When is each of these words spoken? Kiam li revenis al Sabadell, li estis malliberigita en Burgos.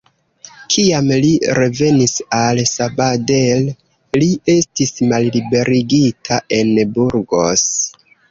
Kiam 0.75 1.09
li 1.25 1.33
revenis 1.57 2.13
al 2.37 2.61
Sabadell, 2.69 3.69
li 4.23 4.29
estis 4.55 4.95
malliberigita 5.13 6.41
en 6.61 6.73
Burgos. 6.97 7.67